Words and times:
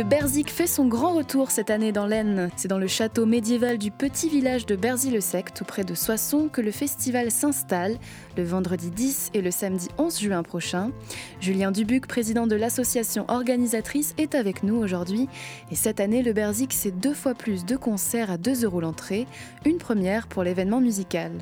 Le 0.00 0.06
Berzik 0.06 0.50
fait 0.50 0.66
son 0.66 0.86
grand 0.86 1.12
retour 1.12 1.50
cette 1.50 1.68
année 1.68 1.92
dans 1.92 2.06
l'Aisne. 2.06 2.48
C'est 2.56 2.68
dans 2.68 2.78
le 2.78 2.86
château 2.86 3.26
médiéval 3.26 3.76
du 3.76 3.90
petit 3.90 4.30
village 4.30 4.64
de 4.64 4.74
Berzy-le-Sec, 4.74 5.52
tout 5.52 5.66
près 5.66 5.84
de 5.84 5.92
Soissons, 5.92 6.48
que 6.48 6.62
le 6.62 6.70
festival 6.70 7.30
s'installe 7.30 7.98
le 8.34 8.42
vendredi 8.42 8.90
10 8.90 9.32
et 9.34 9.42
le 9.42 9.50
samedi 9.50 9.88
11 9.98 10.18
juin 10.18 10.42
prochain. 10.42 10.90
Julien 11.42 11.70
Dubuc, 11.70 12.06
président 12.06 12.46
de 12.46 12.56
l'association 12.56 13.26
organisatrice, 13.28 14.14
est 14.16 14.34
avec 14.34 14.62
nous 14.62 14.76
aujourd'hui. 14.76 15.28
Et 15.70 15.76
cette 15.76 16.00
année, 16.00 16.22
le 16.22 16.32
Berzik, 16.32 16.72
c'est 16.72 16.98
deux 16.98 17.12
fois 17.12 17.34
plus 17.34 17.66
de 17.66 17.76
concerts 17.76 18.30
à 18.30 18.38
2 18.38 18.64
euros 18.64 18.80
l'entrée, 18.80 19.26
une 19.66 19.76
première 19.76 20.28
pour 20.28 20.44
l'événement 20.44 20.80
musical. 20.80 21.32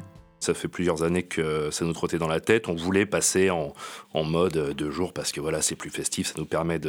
Ça 0.41 0.55
fait 0.55 0.69
plusieurs 0.69 1.03
années 1.03 1.25
que 1.25 1.71
ça 1.71 1.85
nous 1.85 1.93
trottait 1.93 2.19
dans 2.19 2.29
la 2.29 2.41
tête. 2.41 2.69
On 2.69 2.75
voulait 2.75 3.07
passer 3.07 3.51
en, 3.51 3.75
mode 4.15 4.75
deux 4.77 4.91
jours 4.91 5.13
parce 5.13 5.33
que 5.33 5.41
voilà, 5.41 5.63
c'est 5.63 5.77
plus 5.77 5.91
festif, 5.91 6.27
ça 6.27 6.35
nous 6.37 6.45
permet 6.45 6.81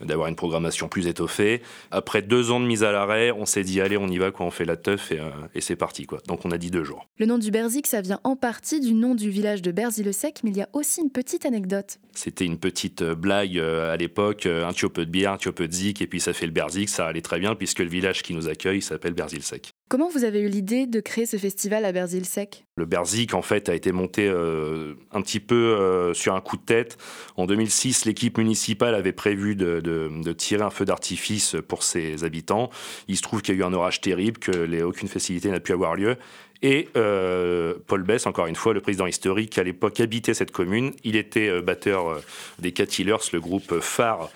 d'avoir 0.00 0.28
une 0.28 0.36
programmation 0.36 0.88
plus 0.88 1.06
étoffée. 1.06 1.62
Après 1.90 2.22
deux 2.22 2.50
ans 2.50 2.60
de 2.60 2.66
mise 2.66 2.84
à 2.84 2.92
l'arrêt, 2.92 3.30
on 3.30 3.46
s'est 3.46 3.62
dit 3.62 3.80
allez, 3.80 3.96
on 3.96 4.08
y 4.08 4.18
va, 4.18 4.30
quoi, 4.30 4.46
on 4.46 4.50
fait 4.50 4.64
la 4.64 4.76
teuf 4.76 5.12
et, 5.12 5.20
euh, 5.20 5.30
c'est 5.60 5.76
parti. 5.76 6.06
Quoi. 6.06 6.18
Donc 6.26 6.44
on 6.44 6.50
a 6.50 6.58
dit 6.58 6.70
deux 6.70 6.84
jours. 6.84 7.06
Le 7.18 7.26
nom 7.26 7.38
du 7.38 7.50
Berzik, 7.50 7.86
ça 7.86 8.00
vient 8.00 8.20
en 8.24 8.36
partie 8.36 8.80
du 8.80 8.94
nom 8.94 9.14
du 9.14 9.30
village 9.30 9.62
de 9.62 9.72
Berzy-le-Sec, 9.72 10.40
mais 10.44 10.50
il 10.50 10.56
y 10.56 10.62
a 10.62 10.68
aussi 10.72 11.00
une 11.00 11.10
petite 11.10 11.46
anecdote. 11.46 11.98
C'était 12.12 12.44
une 12.44 12.58
petite 12.58 13.02
euh, 13.02 13.14
blague 13.14 13.58
euh, 13.58 13.92
à 13.92 13.96
l'époque, 13.96 14.46
un 14.46 14.72
peu 14.72 15.04
de 15.04 15.10
bière, 15.10 15.32
un 15.32 15.52
peu 15.52 15.68
de 15.68 15.72
zik, 15.72 16.02
et 16.02 16.06
puis 16.06 16.20
ça 16.20 16.32
fait 16.32 16.46
le 16.46 16.52
Berzik, 16.52 16.88
ça 16.88 17.06
allait 17.06 17.22
très 17.22 17.38
bien 17.38 17.54
puisque 17.54 17.80
le 17.80 17.88
village 17.88 18.22
qui 18.22 18.34
nous 18.34 18.48
accueille 18.48 18.82
s'appelle 18.82 19.14
Berzy-le-Sec. 19.14 19.75
Comment 19.88 20.08
vous 20.08 20.24
avez 20.24 20.40
eu 20.40 20.48
l'idée 20.48 20.88
de 20.88 20.98
créer 20.98 21.26
ce 21.26 21.36
festival 21.36 21.84
à 21.84 21.92
Berzil-Sec 21.92 22.64
Le 22.76 22.86
Berzik, 22.86 23.34
en 23.34 23.42
fait, 23.42 23.68
a 23.68 23.74
été 23.74 23.92
monté 23.92 24.26
euh, 24.26 24.94
un 25.12 25.22
petit 25.22 25.38
peu 25.38 25.54
euh, 25.54 26.12
sur 26.12 26.34
un 26.34 26.40
coup 26.40 26.56
de 26.56 26.62
tête. 26.62 26.98
En 27.36 27.46
2006, 27.46 28.04
l'équipe 28.04 28.36
municipale 28.36 28.96
avait 28.96 29.12
prévu 29.12 29.54
de, 29.54 30.32
tirer 30.32 30.64
un 30.64 30.70
feu 30.70 30.84
d'artifice 30.84 31.54
pour 31.68 31.84
ses 31.84 32.24
habitants. 32.24 32.68
Il 33.06 33.16
se 33.16 33.22
trouve 33.22 33.42
qu'il 33.42 33.54
y 33.54 33.58
a 33.58 33.60
eu 33.60 33.64
un 33.64 33.72
orage 33.72 34.00
terrible, 34.00 34.40
que 34.40 34.82
aucune 34.82 35.06
facilité 35.06 35.50
n'a 35.50 35.60
pu 35.60 35.72
avoir 35.72 35.94
lieu. 35.94 36.16
Et 36.62 36.88
euh, 36.96 37.74
Paul 37.86 38.02
Bess, 38.02 38.26
encore 38.26 38.46
une 38.46 38.56
fois, 38.56 38.72
le 38.72 38.80
président 38.80 39.06
historique, 39.06 39.58
à 39.58 39.62
l'époque 39.62 40.00
habitait 40.00 40.34
cette 40.34 40.50
commune. 40.50 40.92
Il 41.04 41.16
était 41.16 41.48
euh, 41.48 41.62
batteur 41.62 42.08
euh, 42.08 42.20
des 42.58 42.72
Cat 42.72 42.86
le 43.32 43.38
groupe 43.38 43.80
phare 43.80 44.30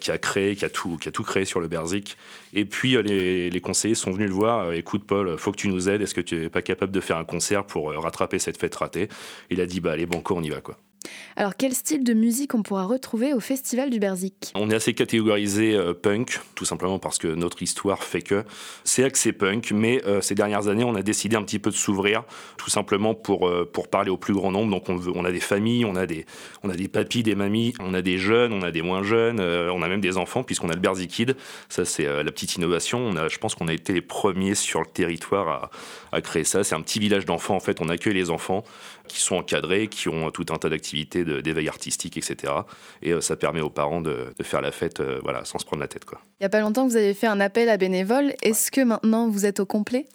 qui 0.00 0.10
a 0.10 0.18
créé, 0.18 0.56
qui 0.56 0.64
a 0.64 0.70
tout, 0.70 0.96
qui 0.96 1.08
a 1.08 1.12
tout 1.12 1.22
créé 1.22 1.44
sur 1.44 1.60
le 1.60 1.68
Berzik. 1.68 2.16
Et 2.54 2.64
puis 2.64 3.00
les, 3.02 3.60
conseillers 3.60 3.94
sont 3.94 4.10
venus 4.10 4.28
le 4.28 4.34
voir. 4.34 4.72
Écoute, 4.72 5.04
Paul, 5.06 5.36
faut 5.38 5.52
que 5.52 5.56
tu 5.56 5.68
nous 5.68 5.88
aides. 5.88 6.02
Est-ce 6.02 6.14
que 6.14 6.20
tu 6.20 6.36
n'es 6.36 6.48
pas 6.48 6.62
capable 6.62 6.92
de 6.92 7.00
faire 7.00 7.18
un 7.18 7.24
concert 7.24 7.64
pour 7.64 7.92
rattraper 7.92 8.38
cette 8.38 8.58
fête 8.58 8.74
ratée? 8.74 9.08
Il 9.50 9.60
a 9.60 9.66
dit 9.66 9.80
bah 9.80 9.92
allez, 9.92 10.06
banco, 10.06 10.34
on 10.36 10.42
y 10.42 10.50
va 10.50 10.60
quoi. 10.60 10.76
Alors 11.36 11.56
quel 11.56 11.74
style 11.74 12.02
de 12.02 12.14
musique 12.14 12.54
on 12.54 12.62
pourra 12.62 12.84
retrouver 12.84 13.34
au 13.34 13.40
Festival 13.40 13.90
du 13.90 13.98
Berzik? 13.98 14.52
On 14.54 14.70
est 14.70 14.74
assez 14.74 14.94
catégorisé 14.94 15.74
euh, 15.74 15.92
punk, 15.92 16.40
tout 16.54 16.64
simplement 16.64 16.98
parce 16.98 17.18
que 17.18 17.28
notre 17.28 17.62
histoire 17.62 18.02
fait 18.02 18.22
que 18.22 18.44
c'est 18.84 19.04
axé 19.04 19.32
punk, 19.32 19.70
mais 19.72 20.02
euh, 20.06 20.22
ces 20.22 20.34
dernières 20.34 20.68
années 20.68 20.84
on 20.84 20.94
a 20.94 21.02
décidé 21.02 21.36
un 21.36 21.42
petit 21.42 21.58
peu 21.58 21.70
de 21.70 21.76
s'ouvrir, 21.76 22.24
tout 22.56 22.70
simplement 22.70 23.14
pour, 23.14 23.48
euh, 23.48 23.68
pour 23.70 23.88
parler 23.88 24.10
au 24.10 24.16
plus 24.16 24.32
grand 24.32 24.50
nombre. 24.50 24.70
Donc 24.70 24.88
on, 24.88 24.98
on, 25.14 25.24
a 25.26 25.30
des 25.30 25.40
familles, 25.40 25.84
on 25.84 25.94
a 25.94 26.06
des, 26.06 26.24
on 26.62 26.70
a 26.70 26.74
des 26.74 26.88
papis, 26.88 27.22
des 27.22 27.34
mamies, 27.34 27.74
on 27.80 27.92
a 27.92 28.00
des 28.00 28.16
jeunes, 28.16 28.54
on 28.54 28.62
a 28.62 28.70
des 28.70 28.82
moins 28.82 29.02
jeunes, 29.02 29.38
on 29.40 29.82
a 29.82 29.88
même 29.88 30.00
des 30.00 30.16
enfants 30.16 30.42
puisqu'on 30.42 30.70
a 30.70 30.74
le 30.74 30.80
Berzik 30.80 31.10
Kid. 31.10 31.36
Ça 31.68 31.84
c'est 31.84 32.06
la 32.06 32.32
petite 32.32 32.56
innovation. 32.56 32.98
On 32.98 33.16
a, 33.16 33.28
je 33.28 33.36
pense 33.36 33.54
qu'on 33.54 33.68
a 33.68 33.74
été 33.74 33.92
les 33.92 34.00
premiers 34.00 34.54
sur 34.54 34.80
le 34.80 34.86
territoire 34.86 35.48
à, 35.48 35.70
à 36.16 36.22
créer 36.22 36.44
ça. 36.44 36.64
C'est 36.64 36.74
un 36.74 36.80
petit 36.80 36.98
village 36.98 37.26
d'enfants 37.26 37.56
en 37.56 37.60
fait. 37.60 37.82
On 37.82 37.90
accueille 37.90 38.14
les 38.14 38.30
enfants 38.30 38.64
qui 39.06 39.20
sont 39.20 39.36
encadrés, 39.36 39.88
qui 39.88 40.08
ont 40.08 40.30
tout 40.30 40.46
un 40.50 40.56
tas 40.56 40.68
d'activités 40.68 40.95
d'éveil 41.04 41.68
artistique, 41.68 42.16
etc. 42.16 42.52
Et 43.02 43.12
euh, 43.12 43.20
ça 43.20 43.36
permet 43.36 43.60
aux 43.60 43.70
parents 43.70 44.00
de, 44.00 44.28
faire 44.42 44.60
la 44.60 44.72
fête 44.72 45.00
euh, 45.00 45.20
voilà, 45.22 45.44
sans 45.44 45.58
se 45.58 45.64
prendre 45.64 45.80
la 45.80 45.88
tête. 45.88 46.04
Il 46.12 46.42
n'y 46.42 46.46
a 46.46 46.50
pas 46.50 46.60
longtemps, 46.60 46.86
vous 46.86 46.96
avez 46.96 47.14
fait 47.14 47.26
un 47.26 47.40
appel 47.40 47.68
à 47.68 47.76
bénévoles. 47.76 48.34
Est-ce 48.42 48.70
que 48.70 48.80
maintenant 48.80 49.28
vous 49.28 49.46
êtes 49.46 49.60
au 49.60 49.66
complet? 49.66 50.06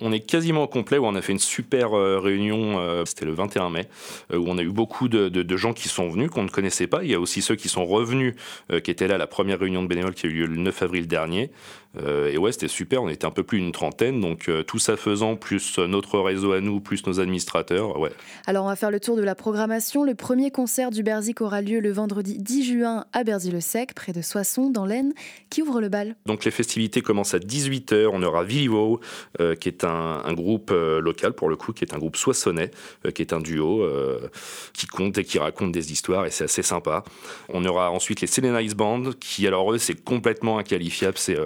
On 0.00 0.12
est 0.12 0.20
quasiment 0.20 0.64
au 0.64 0.68
complet, 0.68 0.98
où 0.98 1.06
on 1.06 1.14
a 1.14 1.22
fait 1.22 1.32
une 1.32 1.38
super 1.38 1.94
euh, 1.94 2.18
réunion, 2.18 2.78
euh, 2.78 3.04
c'était 3.04 3.24
le 3.24 3.32
21 3.32 3.70
mai, 3.70 3.88
euh, 4.32 4.38
où 4.38 4.46
on 4.48 4.58
a 4.58 4.62
eu 4.62 4.70
beaucoup 4.70 5.08
de, 5.08 5.56
gens 5.56 5.72
qui 5.72 5.88
sont 5.88 6.08
venus, 6.08 6.30
qu'on 6.30 6.42
ne 6.42 6.48
connaissait 6.48 6.88
pas. 6.88 7.04
Il 7.04 7.10
y 7.10 7.14
a 7.14 7.20
aussi 7.20 7.40
ceux 7.40 7.54
qui 7.54 7.68
sont 7.68 7.84
revenus, 7.84 8.34
qui 8.82 8.90
étaient 8.90 9.06
là 9.06 9.14
à 9.14 9.18
la 9.18 9.28
première 9.28 9.60
réunion 9.60 9.82
de 9.84 9.88
bénévoles 9.88 10.14
qui 10.14 10.26
a 10.26 10.28
eu 10.28 10.32
lieu 10.32 10.46
le 10.46 10.56
9 10.56 10.82
avril 10.82 11.06
dernier. 11.06 11.50
et 11.96 12.36
ouais, 12.36 12.50
c'était 12.50 12.66
super, 12.66 13.04
on 13.04 13.08
était 13.08 13.24
un 13.24 13.30
peu 13.30 13.44
plus 13.44 13.60
d'une 13.60 13.70
trentaine, 13.70 14.20
donc 14.20 14.50
tout 14.66 14.80
ça 14.80 14.96
faisant, 14.96 15.36
plus 15.36 15.78
notre 15.78 16.18
réseau 16.18 16.52
à 16.52 16.60
nous, 16.60 16.80
plus 16.80 17.06
nos 17.06 17.20
administrateurs, 17.20 18.00
ouais. 18.00 18.10
Alors 18.46 18.64
on 18.64 18.68
va 18.68 18.74
faire 18.74 18.90
le 18.90 18.98
tour 18.98 19.16
de 19.16 19.22
la 19.22 19.36
programmation. 19.36 20.02
Le 20.02 20.16
premier 20.16 20.50
concert 20.50 20.90
du 20.90 21.04
Berzik 21.04 21.40
aura 21.40 21.62
lieu 21.62 21.78
le 21.78 21.92
vendredi 21.92 22.38
10 22.38 22.64
juin 22.64 23.04
à 23.12 23.22
Berzy-le-Sec, 23.22 23.94
près 23.94 24.12
de 24.12 24.22
Soissons, 24.22 24.70
dans 24.70 24.86
l'Aisne. 24.86 25.12
Qui 25.50 25.62
ouvre 25.62 25.80
le 25.80 25.88
bal 25.88 26.16
Donc 26.26 26.44
les 26.44 26.50
festivités 26.50 27.00
commencent 27.00 27.34
à 27.34 27.38
18h, 27.38 28.08
on 28.12 28.22
aura 28.24 28.42
Vivo, 28.42 29.00
qui 29.38 29.68
est 29.68 29.83
un, 29.84 30.32
groupe 30.34 30.70
euh, 30.72 31.00
local 31.00 31.32
pour 31.32 31.48
le 31.48 31.56
coup, 31.56 31.72
qui 31.72 31.84
est 31.84 31.94
un 31.94 31.98
groupe 31.98 32.16
soissonnais, 32.16 32.70
euh, 33.06 33.10
qui 33.10 33.22
est 33.22 33.32
un 33.32 33.40
duo 33.40 33.82
euh, 33.82 34.28
qui 34.72 34.86
compte 34.86 35.18
et 35.18 35.24
qui 35.24 35.38
raconte 35.38 35.72
des 35.72 35.92
histoires 35.92 36.26
et 36.26 36.30
c'est 36.30 36.44
assez 36.44 36.62
sympa. 36.62 37.04
On 37.48 37.64
aura 37.64 37.90
ensuite 37.90 38.20
les 38.20 38.26
Selena 38.26 38.62
Ice 38.62 38.74
Band, 38.74 39.10
qui 39.20 39.46
alors 39.46 39.72
eux 39.72 39.78
c'est 39.78 40.02
complètement 40.02 40.58
inqualifiable, 40.58 41.18
c'est 41.18 41.38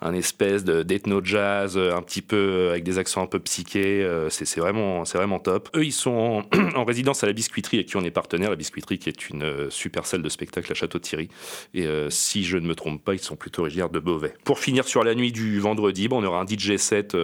un 0.00 0.14
espèce 0.14 0.64
d'ethno 0.64 1.20
jazz, 1.22 1.78
un 1.78 2.02
petit 2.02 2.22
peu 2.22 2.70
avec 2.70 2.84
des 2.84 2.98
accents 2.98 3.22
un 3.22 3.26
peu 3.26 3.38
psychés, 3.40 4.06
c'est 4.30 4.58
vraiment, 4.58 5.02
vraiment 5.04 5.38
top. 5.38 5.68
Eux 5.76 5.84
ils 5.84 5.92
sont 5.92 6.44
en, 6.76 6.84
résidence 6.84 7.22
à 7.22 7.26
la 7.26 7.32
Biscuiterie 7.32 7.78
et 7.78 7.84
qui 7.84 7.96
on 7.96 8.04
est 8.04 8.10
partenaire, 8.10 8.50
la 8.50 8.56
Biscuiterie 8.56 8.98
qui 8.98 9.08
est 9.08 9.28
une 9.30 9.70
super 9.70 10.06
salle 10.06 10.22
de 10.22 10.28
spectacle 10.28 10.70
à 10.70 10.74
Château-Thierry. 10.74 11.28
Et 11.74 11.86
si 12.10 12.44
je 12.44 12.56
ne 12.56 12.66
me 12.66 12.74
trompe 12.74 13.04
pas, 13.04 13.14
ils 13.14 13.20
sont 13.20 13.36
plutôt 13.36 13.62
originaires 13.62 13.90
de 13.90 13.98
Beauvais. 13.98 14.34
Pour 14.44 14.58
finir 14.58 14.86
sur 14.86 15.04
la 15.04 15.14
nuit 15.14 15.32
du 15.32 15.60
vendredi, 15.60 16.08
on 16.10 16.24
aura 16.24 16.40
un 16.40 16.46
DJ 16.46 16.76
set 16.76 17.16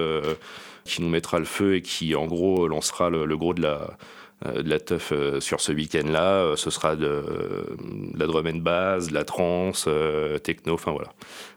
qui 0.85 1.03
nous 1.03 1.09
mettra 1.09 1.39
le 1.39 1.45
feu 1.45 1.77
et 1.77 1.83
qui, 1.83 2.15
en 2.15 2.27
gros, 2.27 2.69
lancera 2.69 3.11
le, 3.11 3.37
gros 3.37 3.55
de 3.55 3.63
la, 3.63 3.97
euh, 4.47 4.63
de 4.63 4.71
la 4.71 4.79
teuf 4.79 5.13
euh, 5.13 5.41
sur 5.41 5.61
ce 5.61 5.73
week-end-là. 5.73 6.43
Euh, 6.45 6.57
ce 6.57 6.71
sera 6.71 6.97
de, 6.97 7.25
la 8.17 8.27
drum 8.27 8.47
and 8.47 8.59
bass, 8.59 9.09
de 9.09 9.15
la 9.15 9.25
trance, 9.25 9.89
techno, 10.43 10.75
enfin 10.75 10.93
voilà, 10.93 11.13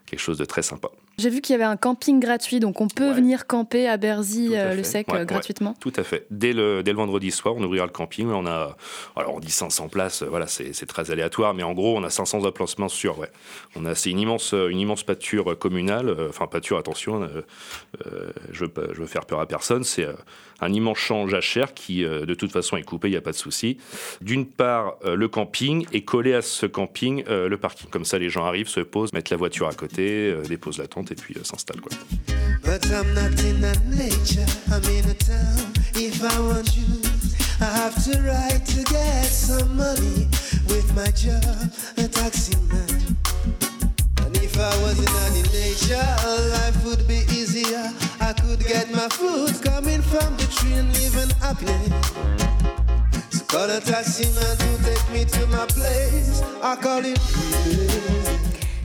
quelque 0.06 0.20
chose 0.20 0.38
de 0.38 0.44
très 0.44 0.62
sympa. 0.62 0.88
J'ai 1.18 1.30
vu 1.30 1.40
qu'il 1.40 1.52
y 1.52 1.56
avait 1.56 1.64
un 1.64 1.76
camping 1.76 2.20
gratuit, 2.20 2.60
donc 2.60 2.80
on 2.80 2.88
peut 2.88 3.12
venir 3.12 3.46
camper 3.46 3.88
à 3.88 3.96
Berzy 3.96 4.50
le 4.50 4.82
Sec 4.82 5.06
gratuitement. 5.08 5.74
tout 5.80 5.92
à 5.96 6.02
fait. 6.02 6.26
Dès 6.30 6.52
le, 6.52 6.82
dès 6.82 6.92
le 6.92 6.96
vendredi 6.96 7.30
soir, 7.30 7.54
on 7.56 7.62
ouvrira 7.62 7.86
le 7.86 7.92
camping. 7.92 8.28
On 8.28 8.46
a, 8.46 8.76
alors 9.16 9.34
on 9.34 9.40
dit 9.40 9.50
500 9.50 9.88
places, 9.88 10.22
voilà, 10.22 10.46
c'est 10.46 10.86
très 10.86 11.10
aléatoire, 11.10 11.54
mais 11.54 11.62
en 11.62 11.72
gros, 11.72 11.96
on 11.96 12.02
a 12.02 12.10
500 12.10 12.44
emplacements 12.44 12.88
sur. 12.88 13.18
Ouais. 13.18 13.30
On 13.76 13.84
a 13.84 13.94
c'est 13.94 14.10
une 14.10 14.20
immense, 14.20 14.52
une 14.52 14.78
immense 14.78 15.02
pâture 15.02 15.58
communale. 15.58 16.14
Enfin 16.28 16.46
pâture, 16.46 16.78
attention, 16.78 17.28
je, 18.50 18.64
veux, 18.64 18.72
je 18.92 19.00
veux 19.00 19.06
faire 19.06 19.26
peur 19.26 19.40
à 19.40 19.46
personne. 19.46 19.84
C'est 19.84 20.06
un 20.60 20.72
immense 20.72 20.98
champ 20.98 21.26
jachère 21.28 21.74
qui, 21.74 22.02
de 22.02 22.34
toute 22.34 22.52
façon, 22.52 22.76
est 22.76 22.82
coupé, 22.82 23.08
il 23.08 23.12
n'y 23.12 23.16
a 23.16 23.22
pas 23.22 23.32
de 23.32 23.36
souci. 23.36 23.78
D'une 24.20 24.46
part, 24.46 24.96
euh, 25.04 25.16
le 25.16 25.28
camping 25.28 25.86
et 25.92 26.04
collé 26.04 26.34
à 26.34 26.42
ce 26.42 26.66
camping 26.66 27.24
euh, 27.28 27.48
le 27.48 27.56
parking. 27.56 27.88
Comme 27.90 28.04
ça, 28.04 28.18
les 28.18 28.28
gens 28.28 28.44
arrivent, 28.44 28.68
se 28.68 28.80
posent, 28.80 29.12
mettent 29.12 29.30
la 29.30 29.36
voiture 29.36 29.68
à 29.68 29.74
côté, 29.74 30.30
euh, 30.30 30.42
déposent 30.42 30.78
la 30.78 30.86
tente 30.86 31.01
et 31.10 31.14
puis. 31.14 31.34
Euh, 31.36 31.42
quoi. 31.80 31.90
But 32.62 32.86
I'm 32.92 33.14
not 33.14 33.38
in 33.44 33.60
that 33.62 33.84
nature, 33.86 34.46
I'm 34.70 34.84
in 34.84 35.08
a 35.10 35.14
town. 35.14 35.72
If 35.94 36.22
I 36.22 36.38
want 36.40 36.76
you, 36.76 37.02
I 37.60 37.64
have 37.64 37.96
to 38.04 38.20
ride 38.22 38.64
to 38.66 38.82
get 38.84 39.26
some 39.26 39.76
money 39.76 40.28
with 40.68 40.86
my 40.94 41.10
job, 41.10 41.42
a 41.98 42.08
taxi 42.08 42.56
man. 42.70 43.16
And 44.24 44.36
if 44.36 44.58
I 44.58 44.72
was 44.82 44.98
in 44.98 45.04
that 45.04 45.32
nature, 45.52 46.08
life 46.50 46.84
would 46.84 47.06
be 47.08 47.24
easier. 47.34 47.92
I 48.20 48.32
could 48.32 48.60
get 48.66 48.90
my 48.92 49.08
food 49.08 49.60
coming 49.62 50.02
from 50.02 50.36
the 50.36 50.46
tree 50.54 50.74
and 50.74 50.92
living 50.94 51.34
happily. 51.40 51.90
So 53.30 53.44
call 53.46 53.70
a 53.70 53.80
taxi 53.80 54.26
man 54.34 54.56
to 54.56 54.84
take 54.84 55.10
me 55.10 55.24
to 55.24 55.46
my 55.48 55.66
place. 55.66 56.42
I 56.62 56.76
call 56.76 57.02
him. 57.02 58.21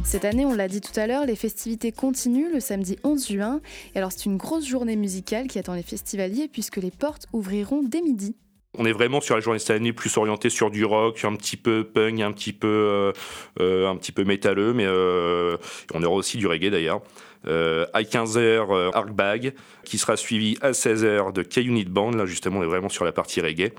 Cette 0.07 0.23
année, 0.23 0.45
on 0.45 0.55
l'a 0.55 0.69
dit 0.69 0.79
tout 0.79 0.97
à 0.97 1.05
l'heure, 1.05 1.25
les 1.25 1.35
festivités 1.35 1.91
continuent 1.91 2.53
le 2.53 2.61
samedi 2.61 2.97
11 3.03 3.27
juin. 3.27 3.59
Et 3.93 3.97
alors, 3.97 4.13
c'est 4.13 4.23
une 4.23 4.37
grosse 4.37 4.65
journée 4.65 4.95
musicale 4.95 5.47
qui 5.47 5.59
attend 5.59 5.73
les 5.73 5.83
festivaliers 5.83 6.47
puisque 6.47 6.77
les 6.77 6.91
portes 6.91 7.27
ouvriront 7.33 7.83
dès 7.83 8.01
midi. 8.01 8.33
On 8.77 8.85
est 8.85 8.93
vraiment 8.93 9.19
sur 9.19 9.35
la 9.35 9.41
journée 9.41 9.59
cette 9.59 9.71
année 9.71 9.91
plus 9.91 10.15
orienté 10.15 10.49
sur 10.49 10.71
du 10.71 10.85
rock, 10.85 11.25
un 11.25 11.35
petit 11.35 11.57
peu 11.57 11.83
punk, 11.83 12.21
un 12.21 12.31
petit 12.31 12.53
peu, 12.53 12.67
euh, 12.67 13.11
euh, 13.59 13.89
un 13.89 13.97
petit 13.97 14.13
peu 14.13 14.23
métalleux, 14.23 14.71
mais 14.71 14.85
euh, 14.87 15.57
on 15.93 16.01
aura 16.01 16.15
aussi 16.15 16.37
du 16.37 16.47
reggae 16.47 16.69
d'ailleurs. 16.69 17.01
à 17.45 18.01
15h, 18.01 18.93
Arkbag, 18.93 19.55
qui 19.83 19.97
sera 19.97 20.15
suivi 20.15 20.57
à 20.61 20.71
16h 20.71 21.33
de 21.33 21.43
K-Unit 21.43 21.83
Band. 21.83 22.11
Là, 22.11 22.25
justement, 22.25 22.59
on 22.59 22.63
est 22.63 22.67
vraiment 22.67 22.87
sur 22.87 23.03
la 23.03 23.11
partie 23.11 23.41
reggae. 23.41 23.73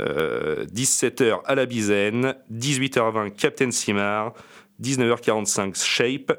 17h 0.00 1.40
à 1.44 1.54
la 1.54 1.66
Bizaine, 1.66 2.34
18h20 2.50 3.34
Captain 3.34 3.70
Simar, 3.70 4.32
19h45 4.82 5.82
Shape, 5.82 6.32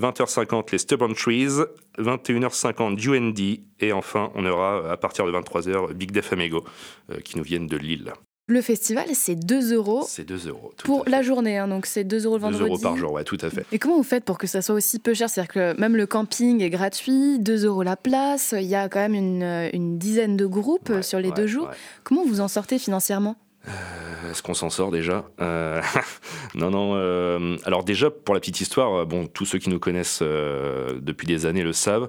20h50 0.00 0.72
les 0.72 0.78
Stubborn 0.78 1.14
Trees, 1.14 1.64
21h50 1.98 3.08
UND 3.08 3.60
et 3.80 3.92
enfin 3.92 4.30
on 4.34 4.44
aura 4.46 4.90
à 4.90 4.96
partir 4.96 5.26
de 5.26 5.32
23h 5.32 5.92
Big 5.92 6.12
Def 6.12 6.32
Amigo 6.32 6.64
euh, 7.10 7.20
qui 7.20 7.36
nous 7.36 7.44
viennent 7.44 7.66
de 7.66 7.76
Lille. 7.76 8.12
Le 8.50 8.62
festival, 8.62 9.04
c'est 9.12 9.34
2 9.34 9.74
euros. 9.74 10.06
C'est 10.08 10.24
2 10.24 10.48
euros. 10.48 10.72
Pour 10.82 11.04
la 11.06 11.20
journée, 11.20 11.58
hein, 11.58 11.68
donc 11.68 11.84
c'est 11.84 12.04
2 12.04 12.24
euros 12.24 12.36
le 12.36 12.40
vendredi. 12.40 12.64
2 12.64 12.66
euros 12.70 12.78
par 12.78 12.96
jour, 12.96 13.12
ouais, 13.12 13.22
tout 13.24 13.36
à 13.42 13.50
fait. 13.50 13.66
Et 13.72 13.78
comment 13.78 13.98
vous 13.98 14.02
faites 14.02 14.24
pour 14.24 14.38
que 14.38 14.46
ça 14.46 14.62
soit 14.62 14.74
aussi 14.74 14.98
peu 14.98 15.12
cher? 15.12 15.28
C'est-à-dire 15.28 15.52
que 15.52 15.78
même 15.78 15.96
le 15.96 16.06
camping 16.06 16.62
est 16.62 16.70
gratuit, 16.70 17.38
2 17.40 17.66
euros 17.66 17.82
la 17.82 17.96
place, 17.96 18.54
il 18.56 18.64
y 18.66 18.74
a 18.74 18.88
quand 18.88 19.00
même 19.00 19.14
une, 19.14 19.68
une 19.74 19.98
dizaine 19.98 20.38
de 20.38 20.46
groupes 20.46 21.02
sur 21.02 21.20
les 21.20 21.30
deux 21.30 21.46
jours. 21.46 21.68
Comment 22.04 22.24
vous 22.24 22.40
en 22.40 22.48
sortez 22.48 22.78
financièrement? 22.78 23.36
Euh, 23.66 24.30
Est-ce 24.30 24.42
qu'on 24.42 24.54
s'en 24.54 24.70
sort 24.70 24.90
déjà 24.90 25.24
euh, 25.40 25.82
Non, 26.54 26.70
non. 26.70 26.92
Euh, 26.94 27.56
alors 27.64 27.84
déjà, 27.84 28.10
pour 28.10 28.34
la 28.34 28.40
petite 28.40 28.60
histoire, 28.60 29.06
bon, 29.06 29.26
tous 29.26 29.44
ceux 29.44 29.58
qui 29.58 29.70
nous 29.70 29.80
connaissent 29.80 30.22
depuis 30.22 31.26
des 31.26 31.46
années 31.46 31.62
le 31.62 31.72
savent. 31.72 32.08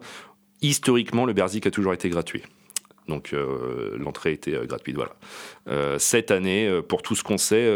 Historiquement, 0.61 1.25
le 1.25 1.33
Berzik 1.33 1.65
a 1.67 1.71
toujours 1.71 1.93
été 1.93 2.09
gratuit. 2.09 2.43
Donc 3.09 3.33
l'entrée 3.97 4.31
était 4.33 4.65
gratuite. 4.65 4.95
Voilà. 4.95 5.99
cette 5.99 6.31
année, 6.31 6.81
pour 6.87 7.01
tout 7.01 7.15
ce 7.15 7.23
qu'on 7.23 7.37
sait, 7.37 7.67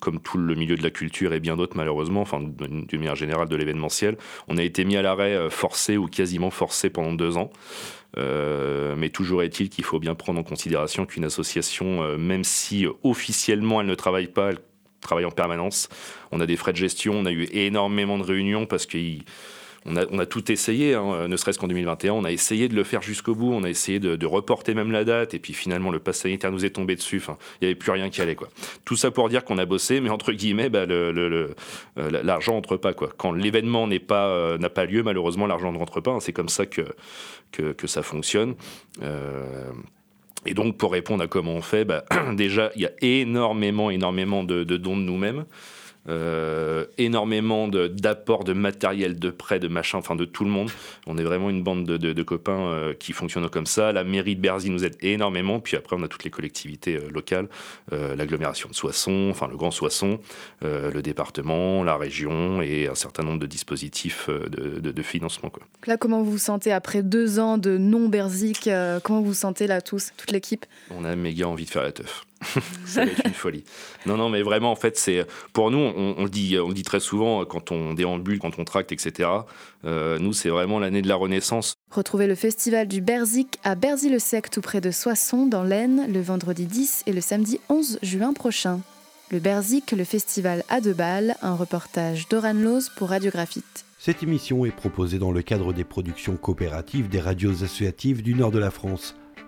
comme 0.00 0.20
tout 0.20 0.38
le 0.38 0.54
milieu 0.54 0.76
de 0.76 0.82
la 0.82 0.90
culture 0.90 1.32
et 1.32 1.40
bien 1.40 1.56
d'autres 1.56 1.76
malheureusement, 1.76 2.22
enfin 2.22 2.40
d'une 2.40 2.86
manière 2.92 3.16
générale 3.16 3.48
de 3.48 3.56
l'événementiel, 3.56 4.16
on 4.48 4.56
a 4.56 4.62
été 4.62 4.84
mis 4.84 4.96
à 4.96 5.02
l'arrêt 5.02 5.50
forcé 5.50 5.96
ou 5.96 6.06
quasiment 6.06 6.50
forcé 6.50 6.90
pendant 6.90 7.12
deux 7.12 7.36
ans. 7.36 7.50
Euh, 8.16 8.94
mais 8.96 9.08
toujours 9.10 9.42
est-il 9.42 9.68
qu'il 9.68 9.84
faut 9.84 9.98
bien 9.98 10.14
prendre 10.14 10.38
en 10.38 10.44
considération 10.44 11.06
qu'une 11.06 11.24
association, 11.24 12.02
euh, 12.02 12.16
même 12.16 12.44
si 12.44 12.86
officiellement 13.02 13.80
elle 13.80 13.88
ne 13.88 13.94
travaille 13.94 14.28
pas, 14.28 14.50
elle 14.50 14.58
travaille 15.00 15.24
en 15.24 15.30
permanence. 15.30 15.88
On 16.30 16.40
a 16.40 16.46
des 16.46 16.56
frais 16.56 16.72
de 16.72 16.76
gestion, 16.76 17.14
on 17.14 17.26
a 17.26 17.32
eu 17.32 17.48
énormément 17.52 18.18
de 18.18 18.22
réunions 18.22 18.66
parce 18.66 18.86
qu'il 18.86 19.24
on 19.86 20.18
a, 20.18 20.26
tout 20.26 20.50
essayé, 20.50 20.94
hein, 20.94 21.28
ne 21.28 21.36
serait-ce 21.36 21.58
qu'en 21.58 21.68
2021. 21.68 22.12
On 22.12 22.24
a 22.24 22.32
essayé 22.32 22.68
de 22.68 22.74
le 22.74 22.84
faire 22.84 23.02
jusqu'au 23.02 23.34
bout. 23.34 23.52
On 23.52 23.64
a 23.64 23.68
essayé 23.68 24.00
de, 24.00 24.26
reporter 24.26 24.74
même 24.74 24.90
la 24.90 25.04
date. 25.04 25.34
Et 25.34 25.38
puis 25.38 25.52
finalement, 25.52 25.90
le 25.90 25.98
pass 25.98 26.20
sanitaire 26.20 26.50
nous 26.50 26.64
est 26.64 26.70
tombé 26.70 26.96
dessus. 26.96 27.22
Il 27.26 27.64
n'y 27.64 27.66
avait 27.66 27.74
plus 27.74 27.92
rien 27.92 28.08
qui 28.08 28.22
allait. 28.22 28.36
Tout 28.84 28.96
ça 28.96 29.10
pour 29.10 29.28
dire 29.28 29.44
qu'on 29.44 29.58
a 29.58 29.66
bossé, 29.66 30.00
mais 30.00 30.08
entre 30.08 30.32
guillemets, 30.32 30.70
bah, 30.70 30.86
euh, 30.88 31.48
l'argent 31.96 32.54
n'entre 32.54 32.76
pas. 32.76 32.94
Quoi. 32.94 33.10
Quand 33.16 33.32
l'événement 33.32 33.86
n'a 33.86 34.00
pas, 34.00 34.28
euh, 34.28 34.58
pas 34.58 34.86
lieu, 34.86 35.02
malheureusement, 35.02 35.46
l'argent 35.46 35.70
ne 35.70 35.78
rentre 35.78 36.00
pas. 36.00 36.12
Hein. 36.12 36.20
C'est 36.20 36.32
comme 36.32 36.48
ça 36.48 36.64
que, 36.64 36.84
ça 37.84 38.02
fonctionne. 38.02 38.54
Euh, 39.02 39.70
et 40.46 40.54
donc, 40.54 40.78
pour 40.78 40.92
répondre 40.92 41.22
à 41.22 41.26
comment 41.26 41.52
on 41.52 41.62
fait, 41.62 41.84
bah, 41.84 42.04
déjà, 42.32 42.70
il 42.74 42.82
y 42.82 42.86
a 42.86 42.92
énormément, 43.02 43.90
énormément 43.90 44.44
de 44.44 44.64
dons 44.64 44.96
de 44.96 45.02
nous-mêmes. 45.02 45.44
Euh, 46.08 46.84
énormément 46.98 47.66
d'apports 47.66 48.44
de, 48.44 48.52
matériel, 48.52 49.18
de 49.18 49.30
prêts, 49.30 49.58
de 49.58 49.68
machin, 49.68 49.98
enfin 49.98 50.16
de 50.16 50.24
tout 50.24 50.44
le 50.44 50.50
monde. 50.50 50.70
On 51.06 51.16
est 51.16 51.22
vraiment 51.22 51.48
une 51.48 51.62
bande 51.62 51.84
de, 51.84 52.22
copains 52.22 52.68
euh, 52.68 52.94
qui 52.94 53.12
fonctionnent 53.12 53.48
comme 53.48 53.66
ça. 53.66 53.92
La 53.92 54.04
mairie 54.04 54.36
de 54.36 54.40
Berzy 54.40 54.70
nous 54.70 54.84
aide 54.84 54.96
énormément. 55.00 55.60
Puis 55.60 55.76
après, 55.76 55.96
on 55.98 56.02
a 56.02 56.08
toutes 56.08 56.24
les 56.24 56.30
collectivités 56.30 56.96
euh, 56.96 57.10
locales, 57.10 57.48
l'agglomération 57.90 58.68
de 58.68 58.74
Soissons, 58.74 59.28
enfin 59.30 59.48
le 59.48 59.56
Grand 59.56 59.70
Soissons, 59.70 60.18
le 60.62 61.00
département, 61.00 61.84
la 61.84 61.96
région 61.96 62.60
et 62.62 62.88
un 62.88 62.94
certain 62.94 63.22
nombre 63.22 63.38
de 63.38 63.46
dispositifs 63.46 64.28
de, 64.28 65.02
financement. 65.02 65.50
Quoi. 65.50 65.62
Là, 65.86 65.96
comment 65.96 66.22
vous 66.22 66.32
vous 66.32 66.38
sentez 66.38 66.72
après 66.72 67.02
deux 67.02 67.38
ans 67.38 67.58
de 67.58 67.76
non-Berzik 67.76 68.70
Comment 69.02 69.20
vous 69.20 69.26
vous 69.26 69.34
sentez 69.34 69.66
là 69.66 69.80
tous, 69.80 70.12
toute 70.16 70.30
l'équipe? 70.30 70.66
On 70.90 71.04
a 71.04 71.14
méga 71.14 71.46
envie 71.46 71.64
de 71.64 71.70
faire 71.70 71.82
la 71.82 71.92
teuf. 71.92 72.24
ça 72.86 73.04
va 73.04 73.10
être 73.10 73.26
une 73.26 73.32
folie. 73.32 73.64
Non, 74.06 74.16
non, 74.16 74.28
mais 74.28 74.42
vraiment, 74.42 74.70
en 74.70 74.76
fait, 74.76 74.96
c'est 74.96 75.26
pour 75.52 75.70
nous, 75.70 75.78
on, 75.78 76.22
le 76.22 76.30
dit, 76.30 76.58
on 76.58 76.72
dit 76.72 76.82
très 76.82 77.00
souvent 77.00 77.44
quand 77.44 77.70
on 77.70 77.94
déambule, 77.94 78.38
quand 78.38 78.58
on 78.58 78.64
tracte, 78.64 78.92
etc. 78.92 79.28
Euh, 79.84 80.18
nous, 80.18 80.32
c'est 80.32 80.48
vraiment 80.48 80.78
l'année 80.78 81.02
de 81.02 81.08
la 81.08 81.16
Renaissance. 81.16 81.74
Retrouvez 81.90 82.26
le 82.26 82.34
festival 82.34 82.88
du 82.88 83.00
Berzik 83.00 83.58
à 83.64 83.74
Berzy-le-Sec, 83.74 84.50
tout 84.50 84.60
près 84.60 84.80
de 84.80 84.90
Soissons, 84.90 85.46
dans 85.46 85.62
l'Aisne, 85.62 86.06
le 86.12 86.20
vendredi 86.20 86.66
10 86.66 87.04
et 87.06 87.12
le 87.12 87.20
samedi 87.20 87.60
11 87.68 87.98
juin 88.02 88.32
prochain. 88.32 88.80
Le 89.30 89.38
Berzik, 89.38 89.92
le 89.92 90.04
festival 90.04 90.64
à 90.68 90.80
deux 90.80 90.92
balles, 90.92 91.36
un 91.42 91.54
reportage 91.54 92.28
d'Oran 92.28 92.52
Loz 92.52 92.90
pour 92.96 93.08
Radiographite. 93.08 93.84
Cette 93.98 94.22
émission 94.22 94.66
est 94.66 94.70
proposée 94.70 95.18
dans 95.18 95.32
le 95.32 95.40
cadre 95.40 95.72
des 95.72 95.84
productions 95.84 96.36
coopératives 96.36 97.08
des 97.08 97.20
radios 97.20 97.64
associatives 97.64 98.22
du 98.22 98.34
nord 98.34 98.50
de 98.50 98.58
la 98.58 98.70
France 98.70 99.16